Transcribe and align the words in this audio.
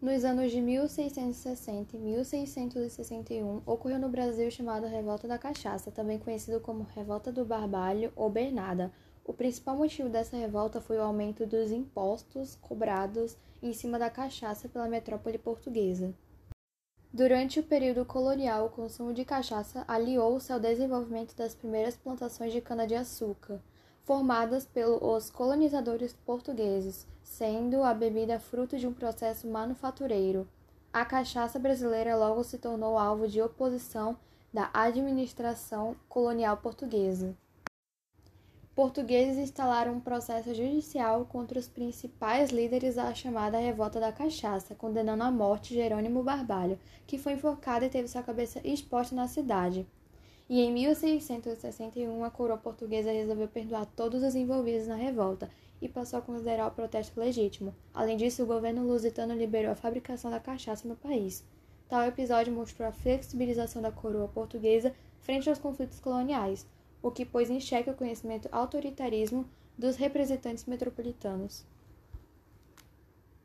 Nos 0.00 0.24
anos 0.24 0.50
de 0.50 0.62
1660 0.62 1.94
e 1.94 2.00
1661, 2.00 3.60
ocorreu 3.66 3.98
no 3.98 4.08
Brasil 4.08 4.50
chamada 4.50 4.88
Revolta 4.88 5.28
da 5.28 5.36
Cachaça, 5.36 5.90
também 5.90 6.18
conhecido 6.18 6.58
como 6.58 6.86
Revolta 6.94 7.30
do 7.30 7.44
Barbalho 7.44 8.10
ou 8.16 8.30
Bernada. 8.30 8.90
O 9.22 9.34
principal 9.34 9.76
motivo 9.76 10.08
dessa 10.08 10.38
revolta 10.38 10.80
foi 10.80 10.96
o 10.96 11.02
aumento 11.02 11.44
dos 11.44 11.70
impostos 11.70 12.56
cobrados 12.62 13.36
em 13.62 13.74
cima 13.74 13.98
da 13.98 14.08
cachaça 14.08 14.70
pela 14.70 14.88
metrópole 14.88 15.36
portuguesa. 15.36 16.14
Durante 17.12 17.60
o 17.60 17.62
período 17.62 18.02
colonial, 18.06 18.66
o 18.66 18.70
consumo 18.70 19.12
de 19.12 19.26
cachaça 19.26 19.84
aliou-se 19.86 20.50
ao 20.50 20.58
desenvolvimento 20.58 21.36
das 21.36 21.54
primeiras 21.54 21.94
plantações 21.94 22.54
de 22.54 22.62
cana-de-açúcar, 22.62 23.60
formadas 24.10 24.66
pelos 24.66 25.30
colonizadores 25.30 26.12
portugueses, 26.26 27.06
sendo 27.22 27.84
a 27.84 27.94
bebida 27.94 28.40
fruto 28.40 28.76
de 28.76 28.84
um 28.84 28.92
processo 28.92 29.46
manufatureiro. 29.46 30.48
A 30.92 31.04
cachaça 31.04 31.60
brasileira 31.60 32.16
logo 32.16 32.42
se 32.42 32.58
tornou 32.58 32.98
alvo 32.98 33.28
de 33.28 33.40
oposição 33.40 34.16
da 34.52 34.68
administração 34.74 35.94
colonial 36.08 36.56
portuguesa. 36.56 37.36
Portugueses 38.74 39.38
instalaram 39.38 39.92
um 39.92 40.00
processo 40.00 40.52
judicial 40.52 41.24
contra 41.26 41.60
os 41.60 41.68
principais 41.68 42.50
líderes 42.50 42.96
da 42.96 43.14
chamada 43.14 43.58
Revolta 43.58 44.00
da 44.00 44.10
Cachaça, 44.10 44.74
condenando 44.74 45.22
à 45.22 45.30
morte 45.30 45.72
Jerônimo 45.72 46.24
Barbalho, 46.24 46.80
que 47.06 47.16
foi 47.16 47.34
enforcado 47.34 47.84
e 47.84 47.88
teve 47.88 48.08
sua 48.08 48.24
cabeça 48.24 48.60
exposta 48.64 49.14
na 49.14 49.28
cidade. 49.28 49.86
E 50.50 50.60
em 50.62 50.72
1661, 50.72 52.24
a 52.24 52.28
coroa 52.28 52.58
portuguesa 52.58 53.12
resolveu 53.12 53.46
perdoar 53.46 53.86
todos 53.86 54.20
os 54.20 54.34
envolvidos 54.34 54.88
na 54.88 54.96
revolta 54.96 55.48
e 55.80 55.88
passou 55.88 56.18
a 56.18 56.22
considerar 56.22 56.66
o 56.66 56.72
protesto 56.72 57.20
legítimo. 57.20 57.72
Além 57.94 58.16
disso, 58.16 58.42
o 58.42 58.46
governo 58.46 58.84
lusitano 58.84 59.32
liberou 59.32 59.70
a 59.70 59.76
fabricação 59.76 60.28
da 60.28 60.40
cachaça 60.40 60.88
no 60.88 60.96
país. 60.96 61.44
Tal 61.88 62.02
episódio 62.02 62.52
mostrou 62.52 62.88
a 62.88 62.90
flexibilização 62.90 63.80
da 63.80 63.92
coroa 63.92 64.26
portuguesa 64.26 64.92
frente 65.20 65.48
aos 65.48 65.60
conflitos 65.60 66.00
coloniais, 66.00 66.66
o 67.00 67.12
que 67.12 67.24
pôs 67.24 67.48
em 67.48 67.60
xeque 67.60 67.90
o 67.90 67.94
conhecimento 67.94 68.48
autoritarismo 68.50 69.48
dos 69.78 69.94
representantes 69.94 70.64
metropolitanos. 70.64 71.64